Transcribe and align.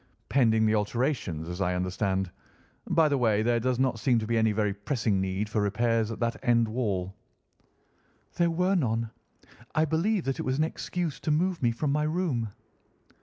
"Pending 0.29 0.65
the 0.65 0.73
alterations, 0.73 1.47
as 1.47 1.61
I 1.61 1.75
understand. 1.75 2.31
By 2.89 3.07
the 3.07 3.19
way, 3.19 3.43
there 3.43 3.59
does 3.59 3.77
not 3.77 3.99
seem 3.99 4.17
to 4.17 4.25
be 4.25 4.35
any 4.35 4.51
very 4.51 4.73
pressing 4.73 5.21
need 5.21 5.47
for 5.47 5.61
repairs 5.61 6.09
at 6.09 6.19
that 6.21 6.37
end 6.41 6.67
wall." 6.69 7.13
"There 8.37 8.49
were 8.49 8.73
none. 8.73 9.11
I 9.75 9.85
believe 9.85 10.23
that 10.23 10.39
it 10.39 10.43
was 10.43 10.57
an 10.57 10.63
excuse 10.63 11.19
to 11.19 11.29
move 11.29 11.61
me 11.61 11.69
from 11.71 11.91
my 11.91 12.01
room." 12.05 12.49